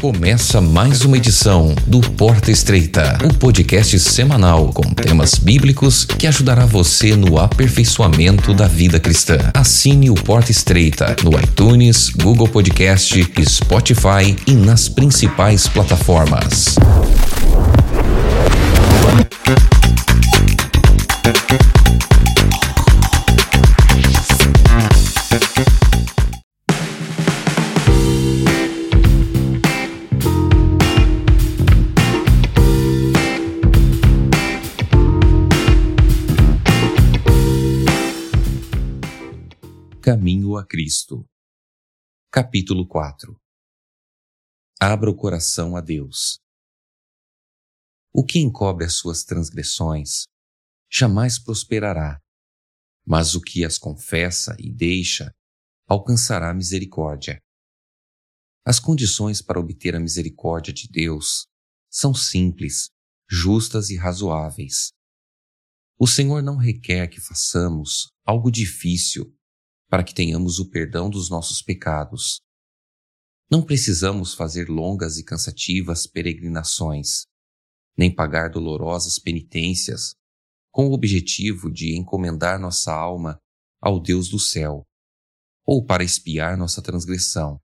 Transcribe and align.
Começa 0.00 0.60
mais 0.60 1.04
uma 1.04 1.16
edição 1.16 1.72
do 1.86 2.00
Porta 2.00 2.50
Estreita, 2.50 3.16
o 3.22 3.26
um 3.26 3.30
podcast 3.30 3.96
semanal 4.00 4.72
com 4.72 4.82
temas 4.92 5.36
bíblicos 5.36 6.04
que 6.04 6.26
ajudará 6.26 6.66
você 6.66 7.14
no 7.14 7.38
aperfeiçoamento 7.38 8.52
da 8.52 8.66
vida 8.66 8.98
cristã. 8.98 9.38
Assine 9.54 10.10
o 10.10 10.14
Porta 10.14 10.50
Estreita 10.50 11.14
no 11.22 11.38
iTunes, 11.38 12.10
Google 12.10 12.48
Podcast, 12.48 13.24
Spotify 13.48 14.36
e 14.48 14.52
nas 14.52 14.88
principais 14.88 15.68
plataformas. 15.68 16.74
Caminho 40.06 40.58
a 40.58 40.66
Cristo. 40.66 41.24
Capítulo 42.30 42.86
4 42.86 43.40
Abra 44.78 45.10
o 45.10 45.16
coração 45.16 45.78
a 45.78 45.80
Deus. 45.80 46.38
O 48.12 48.22
que 48.22 48.38
encobre 48.38 48.84
as 48.84 48.92
suas 48.98 49.24
transgressões 49.24 50.24
jamais 50.92 51.42
prosperará, 51.42 52.20
mas 53.06 53.34
o 53.34 53.40
que 53.40 53.64
as 53.64 53.78
confessa 53.78 54.54
e 54.58 54.70
deixa 54.70 55.34
alcançará 55.88 56.52
misericórdia. 56.52 57.40
As 58.62 58.78
condições 58.78 59.40
para 59.40 59.58
obter 59.58 59.96
a 59.96 60.00
misericórdia 60.00 60.74
de 60.74 60.86
Deus 60.86 61.46
são 61.90 62.12
simples, 62.12 62.90
justas 63.26 63.88
e 63.88 63.96
razoáveis. 63.96 64.92
O 65.98 66.06
Senhor 66.06 66.42
não 66.42 66.58
requer 66.58 67.08
que 67.08 67.22
façamos 67.22 68.12
algo 68.22 68.50
difícil 68.50 69.34
para 69.94 70.02
que 70.02 70.12
tenhamos 70.12 70.58
o 70.58 70.68
perdão 70.68 71.08
dos 71.08 71.30
nossos 71.30 71.62
pecados. 71.62 72.40
Não 73.48 73.64
precisamos 73.64 74.34
fazer 74.34 74.68
longas 74.68 75.18
e 75.18 75.24
cansativas 75.24 76.04
peregrinações, 76.04 77.26
nem 77.96 78.12
pagar 78.12 78.50
dolorosas 78.50 79.20
penitências, 79.20 80.16
com 80.72 80.88
o 80.88 80.92
objetivo 80.94 81.70
de 81.70 81.96
encomendar 81.96 82.58
nossa 82.58 82.92
alma 82.92 83.38
ao 83.80 84.00
Deus 84.00 84.28
do 84.28 84.40
céu, 84.40 84.82
ou 85.64 85.86
para 85.86 86.02
espiar 86.02 86.58
nossa 86.58 86.82
transgressão. 86.82 87.60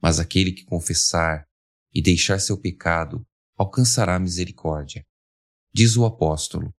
Mas 0.00 0.20
aquele 0.20 0.52
que 0.52 0.64
confessar 0.64 1.44
e 1.92 2.00
deixar 2.00 2.38
seu 2.38 2.56
pecado 2.56 3.26
alcançará 3.58 4.16
misericórdia. 4.20 5.04
Diz 5.74 5.96
o 5.96 6.04
apóstolo: 6.04 6.72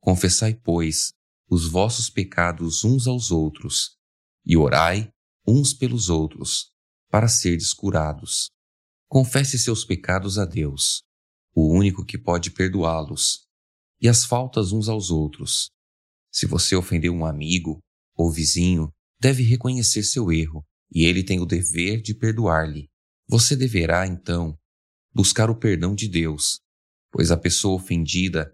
Confessai, 0.00 0.56
pois, 0.56 1.12
os 1.48 1.68
vossos 1.68 2.10
pecados 2.10 2.84
uns 2.84 3.06
aos 3.06 3.30
outros, 3.30 3.96
e 4.44 4.56
orai 4.56 5.10
uns 5.46 5.72
pelos 5.72 6.08
outros, 6.08 6.72
para 7.08 7.28
serdes 7.28 7.72
curados. 7.72 8.50
Confesse 9.08 9.58
seus 9.58 9.84
pecados 9.84 10.38
a 10.38 10.44
Deus, 10.44 11.02
o 11.54 11.72
único 11.72 12.04
que 12.04 12.18
pode 12.18 12.50
perdoá-los, 12.50 13.46
e 14.00 14.08
as 14.08 14.24
faltas 14.24 14.72
uns 14.72 14.88
aos 14.88 15.10
outros. 15.10 15.70
Se 16.32 16.46
você 16.46 16.74
ofendeu 16.74 17.14
um 17.14 17.24
amigo 17.24 17.78
ou 18.14 18.30
vizinho, 18.30 18.90
deve 19.20 19.42
reconhecer 19.42 20.02
seu 20.02 20.32
erro, 20.32 20.64
e 20.92 21.04
ele 21.04 21.22
tem 21.22 21.40
o 21.40 21.46
dever 21.46 22.02
de 22.02 22.14
perdoar-lhe. 22.14 22.88
Você 23.28 23.56
deverá, 23.56 24.06
então, 24.06 24.58
buscar 25.14 25.48
o 25.48 25.58
perdão 25.58 25.94
de 25.94 26.08
Deus, 26.08 26.60
pois 27.10 27.30
a 27.30 27.36
pessoa 27.36 27.76
ofendida 27.76 28.52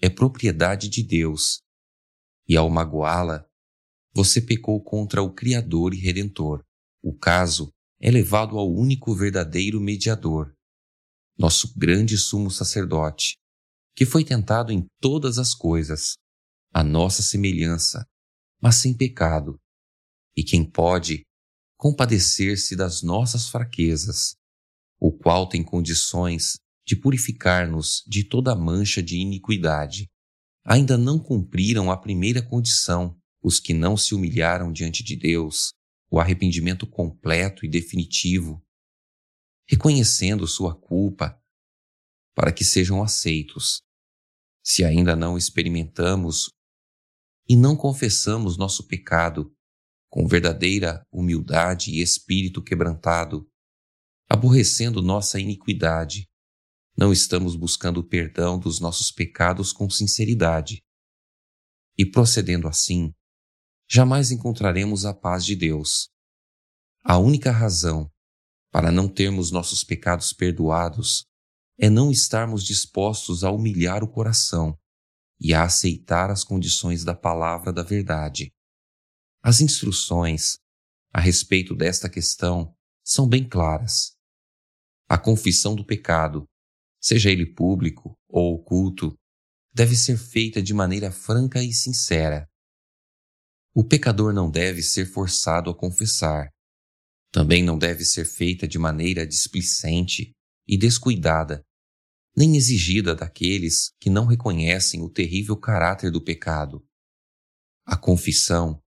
é 0.00 0.08
propriedade 0.08 0.88
de 0.88 1.02
Deus 1.02 1.60
e 2.50 2.56
ao 2.56 2.68
magoá-la, 2.68 3.46
você 4.12 4.40
pecou 4.40 4.82
contra 4.82 5.22
o 5.22 5.32
Criador 5.32 5.94
e 5.94 5.98
Redentor. 5.98 6.64
O 7.00 7.16
caso 7.16 7.70
é 8.00 8.10
levado 8.10 8.58
ao 8.58 8.68
único 8.68 9.14
verdadeiro 9.14 9.80
mediador, 9.80 10.52
nosso 11.38 11.72
grande 11.78 12.18
sumo 12.18 12.50
sacerdote, 12.50 13.36
que 13.94 14.04
foi 14.04 14.24
tentado 14.24 14.72
em 14.72 14.84
todas 15.00 15.38
as 15.38 15.54
coisas, 15.54 16.14
a 16.74 16.82
nossa 16.82 17.22
semelhança, 17.22 18.04
mas 18.60 18.74
sem 18.76 18.96
pecado, 18.96 19.56
e 20.36 20.42
quem 20.42 20.68
pode 20.68 21.22
compadecer-se 21.78 22.74
das 22.74 23.00
nossas 23.00 23.48
fraquezas, 23.48 24.34
o 24.98 25.16
qual 25.16 25.48
tem 25.48 25.62
condições 25.62 26.58
de 26.84 26.96
purificar-nos 26.96 28.02
de 28.08 28.24
toda 28.24 28.56
mancha 28.56 29.00
de 29.00 29.18
iniquidade 29.18 30.10
ainda 30.64 30.96
não 30.96 31.18
cumpriram 31.18 31.90
a 31.90 31.96
primeira 31.96 32.42
condição, 32.42 33.18
os 33.42 33.58
que 33.58 33.72
não 33.72 33.96
se 33.96 34.14
humilharam 34.14 34.72
diante 34.72 35.02
de 35.02 35.16
Deus, 35.16 35.72
o 36.10 36.18
arrependimento 36.18 36.86
completo 36.86 37.64
e 37.64 37.68
definitivo, 37.68 38.62
reconhecendo 39.68 40.46
sua 40.46 40.74
culpa, 40.74 41.40
para 42.34 42.52
que 42.52 42.64
sejam 42.64 43.02
aceitos. 43.02 43.82
Se 44.62 44.84
ainda 44.84 45.16
não 45.16 45.38
experimentamos 45.38 46.50
e 47.48 47.56
não 47.56 47.76
confessamos 47.76 48.56
nosso 48.56 48.86
pecado 48.86 49.52
com 50.10 50.26
verdadeira 50.26 51.02
humildade 51.10 51.92
e 51.92 52.02
espírito 52.02 52.62
quebrantado, 52.62 53.48
aborrecendo 54.28 55.00
nossa 55.00 55.40
iniquidade, 55.40 56.29
não 56.96 57.12
estamos 57.12 57.56
buscando 57.56 58.00
o 58.00 58.04
perdão 58.04 58.58
dos 58.58 58.80
nossos 58.80 59.10
pecados 59.10 59.72
com 59.72 59.88
sinceridade. 59.88 60.82
E 61.96 62.04
procedendo 62.04 62.68
assim, 62.68 63.12
jamais 63.88 64.30
encontraremos 64.30 65.04
a 65.04 65.14
paz 65.14 65.44
de 65.44 65.56
Deus. 65.56 66.08
A 67.04 67.18
única 67.18 67.50
razão 67.50 68.10
para 68.70 68.92
não 68.92 69.08
termos 69.08 69.50
nossos 69.50 69.82
pecados 69.82 70.32
perdoados 70.32 71.24
é 71.78 71.88
não 71.88 72.10
estarmos 72.10 72.64
dispostos 72.64 73.42
a 73.42 73.50
humilhar 73.50 74.04
o 74.04 74.08
coração 74.08 74.78
e 75.40 75.54
a 75.54 75.64
aceitar 75.64 76.30
as 76.30 76.44
condições 76.44 77.02
da 77.02 77.14
palavra 77.14 77.72
da 77.72 77.82
verdade. 77.82 78.52
As 79.42 79.60
instruções 79.60 80.58
a 81.12 81.20
respeito 81.20 81.74
desta 81.74 82.08
questão 82.08 82.74
são 83.02 83.26
bem 83.26 83.48
claras. 83.48 84.14
A 85.08 85.18
confissão 85.18 85.74
do 85.74 85.84
pecado 85.84 86.46
seja 87.00 87.30
ele 87.30 87.46
público 87.46 88.14
ou 88.28 88.54
oculto, 88.54 89.16
deve 89.72 89.96
ser 89.96 90.18
feita 90.18 90.62
de 90.62 90.74
maneira 90.74 91.10
franca 91.10 91.62
e 91.62 91.72
sincera. 91.72 92.46
O 93.74 93.84
pecador 93.84 94.32
não 94.32 94.50
deve 94.50 94.82
ser 94.82 95.06
forçado 95.06 95.70
a 95.70 95.76
confessar. 95.76 96.50
Também 97.32 97.62
não 97.62 97.78
deve 97.78 98.04
ser 98.04 98.24
feita 98.24 98.66
de 98.66 98.78
maneira 98.78 99.26
displicente 99.26 100.32
e 100.66 100.76
descuidada, 100.76 101.62
nem 102.36 102.56
exigida 102.56 103.14
daqueles 103.14 103.92
que 104.00 104.10
não 104.10 104.26
reconhecem 104.26 105.02
o 105.02 105.08
terrível 105.08 105.56
caráter 105.56 106.10
do 106.10 106.22
pecado. 106.22 106.84
A 107.86 107.96
confissão, 107.96 108.80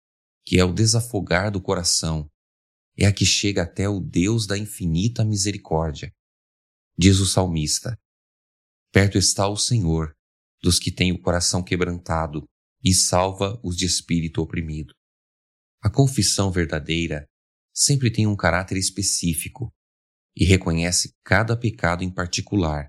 que 0.44 0.58
é 0.58 0.64
o 0.64 0.72
desafogar 0.72 1.50
do 1.50 1.62
coração, 1.62 2.28
é 2.96 3.06
a 3.06 3.12
que 3.12 3.24
chega 3.24 3.62
até 3.62 3.88
o 3.88 4.00
Deus 4.00 4.46
da 4.46 4.58
infinita 4.58 5.24
misericórdia. 5.24 6.12
Diz 6.98 7.18
o 7.20 7.26
salmista: 7.26 7.96
Perto 8.92 9.16
está 9.16 9.48
o 9.48 9.56
Senhor 9.56 10.14
dos 10.62 10.78
que 10.78 10.92
têm 10.92 11.12
o 11.12 11.20
coração 11.20 11.64
quebrantado 11.64 12.44
e 12.84 12.92
salva 12.92 13.58
os 13.64 13.75
de 13.75 13.86
espírito 13.86 14.42
oprimido. 14.42 14.92
A 15.83 15.89
confissão 15.89 16.53
verdadeira 16.53 17.27
sempre 17.74 18.12
tem 18.12 18.27
um 18.27 18.36
caráter 18.36 18.77
específico 18.77 19.72
e 20.36 20.44
reconhece 20.44 21.15
cada 21.24 21.56
pecado 21.56 22.04
em 22.04 22.12
particular. 22.12 22.89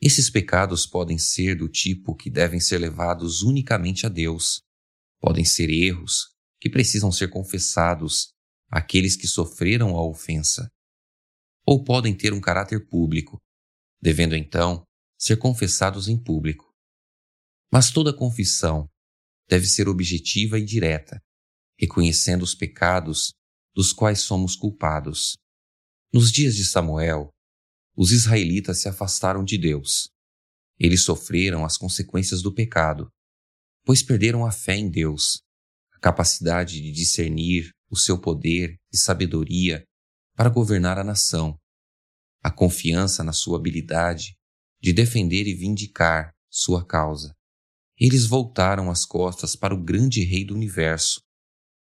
Esses 0.00 0.28
pecados 0.28 0.84
podem 0.84 1.16
ser 1.16 1.56
do 1.56 1.68
tipo 1.68 2.16
que 2.16 2.28
devem 2.28 2.58
ser 2.58 2.78
levados 2.78 3.42
unicamente 3.42 4.04
a 4.04 4.08
Deus, 4.08 4.62
podem 5.20 5.44
ser 5.44 5.70
erros 5.70 6.34
que 6.60 6.68
precisam 6.68 7.12
ser 7.12 7.30
confessados 7.30 8.32
àqueles 8.68 9.14
que 9.14 9.28
sofreram 9.28 9.96
a 9.96 10.04
ofensa, 10.04 10.68
ou 11.64 11.84
podem 11.84 12.16
ter 12.16 12.32
um 12.32 12.40
caráter 12.40 12.88
público, 12.88 13.40
devendo 14.02 14.34
então 14.34 14.82
ser 15.16 15.36
confessados 15.36 16.08
em 16.08 16.20
público. 16.20 16.74
Mas 17.72 17.92
toda 17.92 18.12
confissão 18.12 18.88
deve 19.48 19.66
ser 19.66 19.88
objetiva 19.88 20.58
e 20.58 20.64
direta, 20.64 21.22
reconhecendo 21.78 22.42
os 22.42 22.54
pecados 22.54 23.32
dos 23.74 23.92
quais 23.92 24.20
somos 24.20 24.56
culpados. 24.56 25.36
Nos 26.12 26.30
dias 26.30 26.56
de 26.56 26.64
Samuel, 26.64 27.30
os 27.96 28.10
israelitas 28.10 28.80
se 28.80 28.88
afastaram 28.88 29.44
de 29.44 29.56
Deus. 29.56 30.08
Eles 30.78 31.04
sofreram 31.04 31.64
as 31.64 31.78
consequências 31.78 32.42
do 32.42 32.52
pecado. 32.52 33.08
pois 33.84 34.02
perderam 34.02 34.46
a 34.46 34.52
fé 34.52 34.76
em 34.76 34.88
Deus, 34.88 35.40
a 35.92 35.98
capacidade 35.98 36.80
de 36.80 36.92
discernir 36.92 37.70
o 37.90 37.96
seu 37.96 38.20
poder 38.20 38.76
e 38.92 38.96
sabedoria 38.96 39.82
para 40.36 40.48
governar 40.48 40.98
a 40.98 41.04
nação, 41.04 41.58
a 42.42 42.50
confiança 42.50 43.22
na 43.22 43.32
sua 43.32 43.58
habilidade 43.58 44.36
de 44.80 44.92
defender 44.92 45.46
e 45.46 45.54
vindicar 45.54 46.34
sua 46.50 46.84
causa. 46.84 47.34
Eles 47.96 48.26
voltaram 48.26 48.90
as 48.90 49.04
costas 49.04 49.54
para 49.54 49.74
o 49.74 49.82
grande 49.82 50.24
Rei 50.24 50.44
do 50.44 50.54
universo 50.54 51.20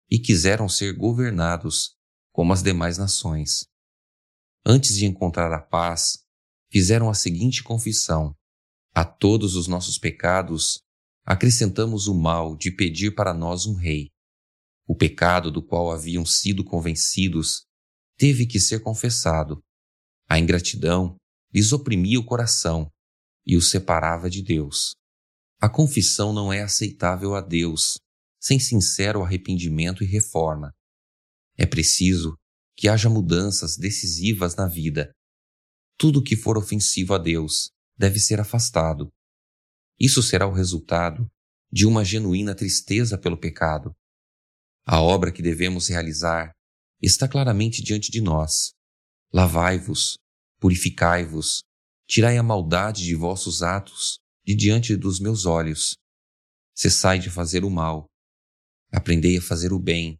e 0.09 0.19
quiseram 0.19 0.69
ser 0.69 0.95
governados 0.95 1.95
como 2.31 2.53
as 2.53 2.61
demais 2.61 2.97
nações. 2.97 3.65
Antes 4.65 4.95
de 4.95 5.05
encontrar 5.05 5.51
a 5.51 5.59
paz, 5.59 6.19
fizeram 6.71 7.09
a 7.09 7.13
seguinte 7.13 7.63
confissão: 7.63 8.35
A 8.93 9.03
todos 9.03 9.55
os 9.55 9.67
nossos 9.67 9.97
pecados 9.97 10.79
acrescentamos 11.25 12.07
o 12.07 12.13
mal 12.13 12.55
de 12.55 12.69
pedir 12.69 13.15
para 13.15 13.33
nós 13.33 13.65
um 13.65 13.75
rei. 13.75 14.11
O 14.85 14.95
pecado 14.95 15.49
do 15.49 15.65
qual 15.65 15.91
haviam 15.91 16.25
sido 16.25 16.63
convencidos 16.63 17.65
teve 18.17 18.45
que 18.45 18.59
ser 18.59 18.81
confessado. 18.81 19.63
A 20.33 20.39
ingratidão 20.39 21.15
lhes 21.53 21.71
oprimia 21.71 22.19
o 22.19 22.25
coração 22.25 22.89
e 23.45 23.55
os 23.55 23.69
separava 23.69 24.31
de 24.31 24.41
Deus. 24.41 24.95
A 25.61 25.69
confissão 25.69 26.33
não 26.33 26.51
é 26.51 26.63
aceitável 26.63 27.35
a 27.35 27.39
Deus 27.39 27.99
sem 28.41 28.59
sincero 28.59 29.21
arrependimento 29.21 30.03
e 30.03 30.07
reforma. 30.07 30.73
É 31.55 31.67
preciso 31.67 32.35
que 32.75 32.89
haja 32.89 33.11
mudanças 33.11 33.77
decisivas 33.77 34.55
na 34.55 34.67
vida. 34.67 35.11
Tudo 35.99 36.23
que 36.23 36.35
for 36.35 36.57
ofensivo 36.57 37.13
a 37.13 37.19
Deus 37.19 37.69
deve 37.95 38.19
ser 38.19 38.39
afastado. 38.39 39.11
Isso 39.99 40.23
será 40.23 40.47
o 40.47 40.51
resultado 40.51 41.27
de 41.71 41.85
uma 41.85 42.03
genuína 42.03 42.55
tristeza 42.55 43.19
pelo 43.19 43.39
pecado. 43.39 43.93
A 44.83 44.99
obra 44.99 45.31
que 45.31 45.43
devemos 45.43 45.89
realizar 45.89 46.49
está 46.99 47.27
claramente 47.27 47.83
diante 47.83 48.09
de 48.09 48.19
nós. 48.19 48.71
Lavai-vos, 49.31 50.17
purificai-vos, 50.63 51.61
tirai 52.07 52.37
a 52.37 52.41
maldade 52.41 53.03
de 53.03 53.13
vossos 53.15 53.61
atos 53.61 54.17
de 54.45 54.55
diante 54.55 54.95
dos 54.95 55.19
meus 55.19 55.45
olhos. 55.45 55.97
Cessai 56.73 57.19
de 57.19 57.29
fazer 57.29 57.65
o 57.65 57.69
mal. 57.69 58.05
Aprendei 58.89 59.37
a 59.37 59.41
fazer 59.41 59.73
o 59.73 59.79
bem. 59.79 60.17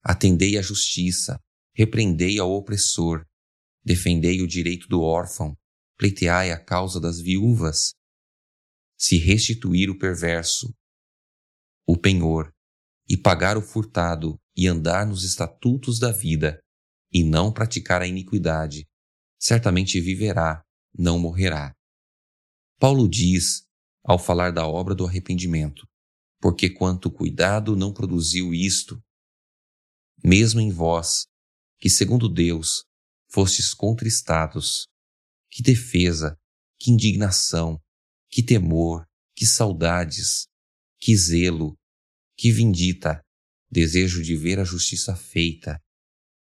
Atendei 0.00 0.56
à 0.56 0.62
justiça. 0.62 1.36
Repreendei 1.74 2.38
ao 2.38 2.48
opressor. 2.52 3.26
Defendei 3.84 4.40
o 4.40 4.46
direito 4.46 4.86
do 4.86 5.02
órfão. 5.02 5.52
Pleiteai 5.98 6.52
a 6.52 6.64
causa 6.64 7.00
das 7.00 7.18
viúvas. 7.20 7.92
Se 8.96 9.18
restituir 9.18 9.90
o 9.90 9.98
perverso, 9.98 10.72
o 11.84 11.98
penhor, 11.98 12.52
e 13.08 13.16
pagar 13.16 13.58
o 13.58 13.62
furtado, 13.62 14.38
e 14.56 14.68
andar 14.68 15.04
nos 15.04 15.24
estatutos 15.24 15.98
da 15.98 16.12
vida, 16.12 16.60
e 17.12 17.24
não 17.24 17.52
praticar 17.52 18.00
a 18.00 18.06
iniquidade, 18.06 18.86
certamente 19.42 20.00
viverá, 20.00 20.62
não 20.96 21.18
morrerá. 21.18 21.74
Paulo 22.78 23.08
diz, 23.08 23.64
ao 24.04 24.16
falar 24.16 24.52
da 24.52 24.68
obra 24.68 24.94
do 24.94 25.04
arrependimento, 25.04 25.84
porque 26.40 26.70
quanto 26.70 27.10
cuidado 27.10 27.74
não 27.74 27.92
produziu 27.92 28.54
isto, 28.54 29.02
mesmo 30.22 30.60
em 30.60 30.70
vós, 30.70 31.26
que 31.80 31.90
segundo 31.90 32.28
Deus 32.28 32.84
fostes 33.28 33.74
contristados, 33.74 34.86
que 35.50 35.60
defesa, 35.60 36.36
que 36.78 36.92
indignação, 36.92 37.80
que 38.30 38.44
temor, 38.44 39.04
que 39.34 39.44
saudades, 39.44 40.46
que 41.00 41.16
zelo, 41.16 41.76
que 42.36 42.52
vindita, 42.52 43.20
desejo 43.68 44.22
de 44.22 44.36
ver 44.36 44.60
a 44.60 44.64
justiça 44.64 45.16
feita. 45.16 45.80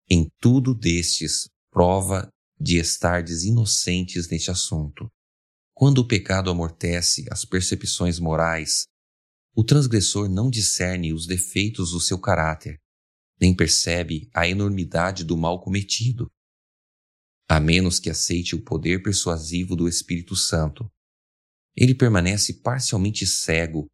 Em 0.07 0.29
tudo 0.39 0.75
destes, 0.75 1.47
prova 1.71 2.32
de 2.63 2.77
estardes 2.77 3.43
inocentes 3.43 4.29
neste 4.29 4.49
assunto. 4.49 5.11
Quando 5.75 5.97
o 5.97 6.07
pecado 6.07 6.49
amortece 6.49 7.25
as 7.29 7.43
percepções 7.43 8.19
morais, 8.19 8.85
o 9.53 9.65
transgressor 9.65 10.29
não 10.29 10.49
discerne 10.49 11.11
os 11.11 11.27
defeitos 11.27 11.91
do 11.91 11.99
seu 11.99 12.17
caráter, 12.17 12.79
nem 13.37 13.53
percebe 13.53 14.29
a 14.33 14.47
enormidade 14.47 15.25
do 15.25 15.35
mal 15.35 15.61
cometido, 15.61 16.31
a 17.49 17.59
menos 17.59 17.99
que 17.99 18.09
aceite 18.09 18.55
o 18.55 18.63
poder 18.63 19.03
persuasivo 19.03 19.75
do 19.75 19.85
Espírito 19.85 20.33
Santo. 20.33 20.89
Ele 21.75 21.93
permanece 21.93 22.61
parcialmente 22.61 23.27
cego 23.27 23.87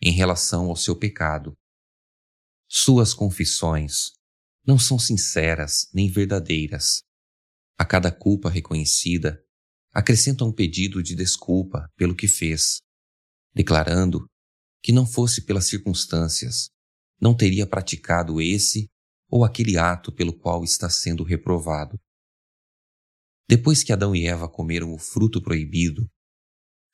em 0.00 0.12
relação 0.12 0.70
ao 0.70 0.76
seu 0.76 0.98
pecado. 0.98 1.52
Suas 2.66 3.12
confissões 3.12 4.12
não 4.66 4.78
são 4.78 4.98
sinceras 4.98 5.90
nem 5.92 6.10
verdadeiras. 6.10 7.02
A 7.76 7.84
cada 7.84 8.12
culpa 8.12 8.48
reconhecida, 8.48 9.44
acrescenta 9.92 10.44
um 10.44 10.52
pedido 10.52 11.02
de 11.02 11.14
desculpa 11.14 11.90
pelo 11.96 12.14
que 12.14 12.28
fez, 12.28 12.78
declarando 13.52 14.26
que 14.82 14.92
não 14.92 15.06
fosse 15.06 15.44
pelas 15.44 15.66
circunstâncias, 15.66 16.68
não 17.20 17.36
teria 17.36 17.66
praticado 17.66 18.40
esse 18.40 18.88
ou 19.28 19.44
aquele 19.44 19.76
ato 19.76 20.12
pelo 20.12 20.32
qual 20.32 20.62
está 20.62 20.88
sendo 20.88 21.24
reprovado. 21.24 21.98
Depois 23.48 23.82
que 23.82 23.92
Adão 23.92 24.14
e 24.14 24.26
Eva 24.26 24.48
comeram 24.48 24.92
o 24.92 24.98
fruto 24.98 25.42
proibido, 25.42 26.08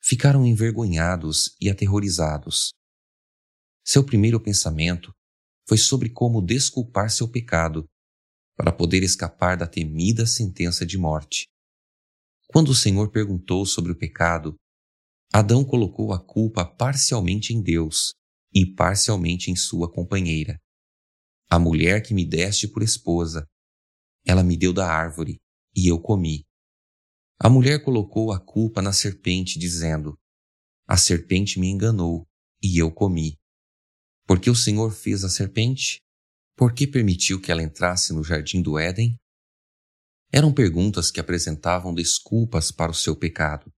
ficaram 0.01 0.45
envergonhados 0.45 1.55
e 1.61 1.69
aterrorizados. 1.69 2.71
Seu 3.85 4.03
primeiro 4.03 4.39
pensamento 4.39 5.13
foi 5.67 5.77
sobre 5.77 6.09
como 6.09 6.41
desculpar 6.41 7.09
seu 7.11 7.29
pecado 7.29 7.87
para 8.55 8.71
poder 8.71 9.03
escapar 9.03 9.57
da 9.57 9.67
temida 9.67 10.25
sentença 10.25 10.85
de 10.85 10.97
morte. 10.97 11.47
Quando 12.47 12.69
o 12.69 12.75
Senhor 12.75 13.11
perguntou 13.11 13.65
sobre 13.65 13.91
o 13.91 13.97
pecado, 13.97 14.55
Adão 15.33 15.63
colocou 15.63 16.11
a 16.11 16.19
culpa 16.19 16.65
parcialmente 16.65 17.53
em 17.53 17.61
Deus 17.61 18.13
e 18.53 18.65
parcialmente 18.65 19.49
em 19.49 19.55
sua 19.55 19.89
companheira. 19.89 20.59
A 21.49 21.57
mulher 21.57 22.01
que 22.01 22.13
me 22.13 22.25
deste 22.25 22.67
por 22.67 22.83
esposa, 22.83 23.47
ela 24.25 24.43
me 24.43 24.57
deu 24.57 24.73
da 24.73 24.91
árvore 24.91 25.39
e 25.75 25.87
eu 25.87 25.99
comi. 25.99 26.43
A 27.39 27.49
mulher 27.49 27.83
colocou 27.83 28.31
a 28.31 28.39
culpa 28.39 28.81
na 28.81 28.93
serpente, 28.93 29.57
dizendo: 29.57 30.17
A 30.87 30.97
serpente 30.97 31.59
me 31.59 31.67
enganou 31.67 32.27
e 32.61 32.77
eu 32.77 32.91
comi. 32.91 33.37
Porque 34.27 34.49
o 34.49 34.55
Senhor 34.55 34.91
fez 34.91 35.23
a 35.23 35.29
serpente? 35.29 36.01
Por 36.55 36.73
que 36.73 36.85
permitiu 36.85 37.41
que 37.41 37.51
ela 37.51 37.63
entrasse 37.63 38.13
no 38.13 38.23
jardim 38.23 38.61
do 38.61 38.77
Éden? 38.77 39.15
Eram 40.31 40.53
perguntas 40.53 41.11
que 41.11 41.19
apresentavam 41.19 41.93
desculpas 41.93 42.71
para 42.71 42.91
o 42.91 42.95
seu 42.95 43.15
pecado, 43.15 43.71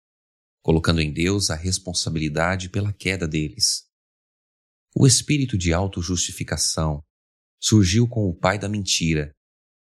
colocando 0.62 1.02
em 1.02 1.12
Deus 1.12 1.50
a 1.50 1.56
responsabilidade 1.56 2.70
pela 2.70 2.94
queda 2.94 3.28
deles. 3.28 3.84
O 4.96 5.08
espírito 5.08 5.58
de 5.58 5.74
autojustificação 5.74 7.04
surgiu 7.60 8.08
com 8.08 8.30
o 8.30 8.38
pai 8.38 8.60
da 8.60 8.70
mentira 8.70 9.32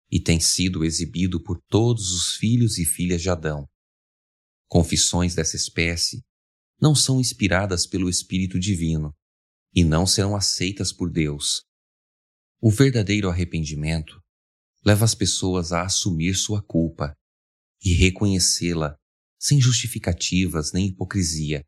e 0.09 0.21
tem 0.21 0.39
sido 0.39 0.85
exibido 0.85 1.41
por 1.41 1.59
todos 1.67 2.11
os 2.11 2.35
filhos 2.35 2.77
e 2.77 2.85
filhas 2.85 3.21
de 3.21 3.29
Adão. 3.29 3.67
Confissões 4.69 5.35
dessa 5.35 5.55
espécie 5.55 6.21
não 6.79 6.95
são 6.95 7.19
inspiradas 7.19 7.85
pelo 7.85 8.09
Espírito 8.09 8.59
Divino 8.59 9.13
e 9.73 9.83
não 9.83 10.05
serão 10.05 10.35
aceitas 10.35 10.93
por 10.93 11.11
Deus. 11.11 11.63
O 12.65 12.71
verdadeiro 12.71 13.29
arrependimento 13.29 14.21
leva 14.85 15.03
as 15.03 15.13
pessoas 15.13 15.73
a 15.73 15.83
assumir 15.83 16.33
sua 16.33 16.63
culpa 16.63 17.13
e 17.83 17.93
reconhecê-la 17.93 18.95
sem 19.37 19.59
justificativas 19.59 20.71
nem 20.71 20.87
hipocrisia. 20.87 21.61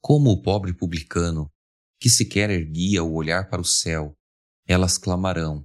Como 0.00 0.30
o 0.30 0.42
pobre 0.42 0.76
publicano, 0.76 1.48
que 2.00 2.10
sequer 2.10 2.50
erguia 2.50 3.04
o 3.04 3.14
olhar 3.14 3.48
para 3.48 3.60
o 3.60 3.64
céu, 3.64 4.12
elas 4.66 4.98
clamarão: 4.98 5.64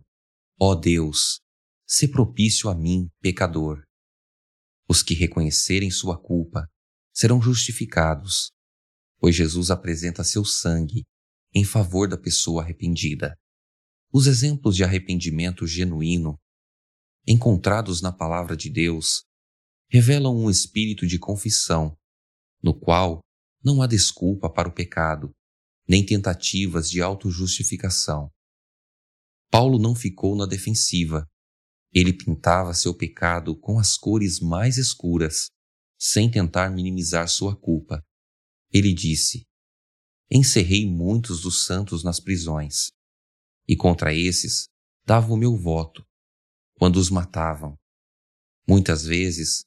Ó 0.60 0.74
oh 0.74 0.76
Deus, 0.76 1.40
se 1.88 2.08
propício 2.08 2.70
a 2.70 2.76
mim, 2.76 3.10
pecador. 3.24 3.82
Os 4.88 5.02
que 5.02 5.16
reconhecerem 5.16 5.90
sua 5.90 6.22
culpa 6.22 6.68
serão 7.12 7.42
justificados, 7.42 8.52
pois 9.18 9.36
Jesus 9.36 9.72
apresenta 9.72 10.24
seu 10.24 10.46
sangue 10.46 11.06
em 11.52 11.66
favor 11.66 12.08
da 12.08 12.20
pessoa 12.20 12.62
arrependida. 12.62 13.36
Os 14.14 14.28
exemplos 14.28 14.76
de 14.76 14.84
arrependimento 14.84 15.66
genuíno, 15.66 16.38
encontrados 17.26 18.02
na 18.02 18.12
Palavra 18.12 18.58
de 18.58 18.70
Deus, 18.70 19.24
revelam 19.90 20.36
um 20.36 20.50
espírito 20.50 21.08
de 21.08 21.18
confissão, 21.18 21.98
no 22.62 22.78
qual 22.78 23.22
não 23.64 23.82
há 23.82 23.88
desculpa 23.88 24.52
para 24.52 24.68
o 24.68 24.74
pecado, 24.74 25.32
nem 25.88 26.06
tentativas 26.06 26.90
de 26.90 27.02
autojustificação. 27.02 28.30
Paulo 29.50 29.80
não 29.80 29.96
ficou 29.96 30.36
na 30.36 30.46
defensiva. 30.46 31.26
Ele 31.94 32.12
pintava 32.12 32.74
seu 32.74 32.96
pecado 32.96 33.58
com 33.58 33.80
as 33.80 33.98
cores 33.98 34.40
mais 34.40 34.78
escuras, 34.78 35.48
sem 36.00 36.30
tentar 36.32 36.70
minimizar 36.70 37.28
sua 37.28 37.56
culpa. 37.56 38.02
Ele 38.72 38.94
disse: 38.94 39.44
encerrei 40.30 40.86
muitos 40.86 41.42
dos 41.42 41.66
santos 41.66 42.04
nas 42.04 42.20
prisões, 42.20 42.92
e 43.68 43.76
contra 43.76 44.14
esses 44.14 44.66
dava 45.06 45.34
o 45.34 45.38
meu 45.38 45.56
voto, 45.56 46.04
quando 46.76 46.98
os 46.98 47.10
matavam. 47.10 47.76
Muitas 48.68 49.04
vezes 49.04 49.64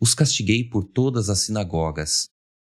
os 0.00 0.14
castiguei 0.14 0.68
por 0.68 0.84
todas 0.84 1.28
as 1.28 1.40
sinagogas, 1.40 2.26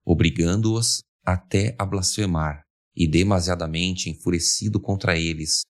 obrigando-os 0.06 1.02
até 1.24 1.76
a 1.80 1.86
blasfemar, 1.86 2.64
e 2.96 3.08
demasiadamente 3.08 4.10
enfurecido 4.10 4.82
contra 4.82 5.18
eles. 5.18 5.62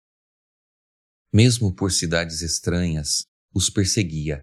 Mesmo 1.31 1.73
por 1.73 1.91
cidades 1.91 2.41
estranhas, 2.41 3.23
os 3.53 3.69
perseguia. 3.69 4.41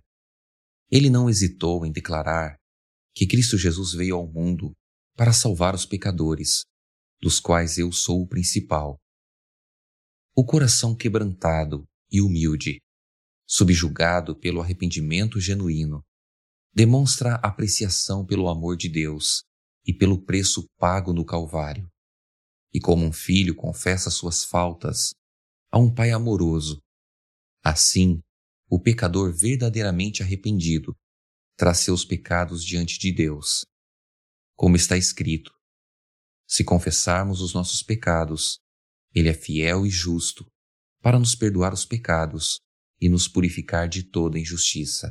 Ele 0.91 1.11
não 1.11 1.29
hesitou 1.29 1.85
em 1.85 1.93
declarar 1.93 2.57
que 3.15 3.27
Cristo 3.27 3.59
Jesus 3.59 3.93
veio 3.93 4.17
ao 4.17 4.27
mundo 4.27 4.73
para 5.17 5.33
salvar 5.33 5.75
os 5.75 5.85
pecadores, 5.85 6.63
dos 7.21 7.41
quais 7.41 7.79
eu 7.79 7.91
sou 7.91 8.23
o 8.23 8.29
principal. 8.29 8.97
O 10.41 10.45
coração 10.45 10.95
quebrantado 10.95 11.85
e 12.09 12.23
humilde, 12.23 12.81
subjugado 13.45 14.37
pelo 14.37 14.61
arrependimento 14.61 15.41
genuíno, 15.41 16.01
demonstra 16.73 17.35
apreciação 17.43 18.25
pelo 18.25 18.49
amor 18.49 18.77
de 18.77 18.89
Deus 18.89 19.43
e 19.85 19.93
pelo 19.93 20.25
preço 20.25 20.65
pago 20.79 21.13
no 21.13 21.25
Calvário. 21.25 21.91
E 22.73 22.79
como 22.81 23.05
um 23.05 23.13
filho 23.13 23.53
confessa 23.53 24.11
suas 24.11 24.45
faltas 24.45 25.13
a 25.73 25.79
um 25.81 25.93
pai 25.93 26.13
amoroso, 26.13 26.79
assim 27.61 28.21
o 28.71 28.81
pecador 28.81 29.37
verdadeiramente 29.37 30.23
arrependido 30.23 30.95
traz 31.57 31.79
seus 31.79 32.05
pecados 32.05 32.65
diante 32.65 32.97
de 32.97 33.11
Deus. 33.11 33.67
Como 34.55 34.77
está 34.77 34.97
escrito: 34.97 35.53
Se 36.47 36.63
confessarmos 36.63 37.41
os 37.41 37.53
nossos 37.53 37.83
pecados, 37.83 38.61
Ele 39.19 39.29
é 39.29 39.35
fiel 39.35 39.85
e 39.85 39.91
justo 39.91 40.47
para 41.03 41.19
nos 41.19 41.35
perdoar 41.35 41.75
os 41.75 41.85
pecados 41.85 42.61
e 43.01 43.09
nos 43.09 43.27
purificar 43.27 43.89
de 43.89 44.05
toda 44.05 44.39
injustiça. 44.39 45.11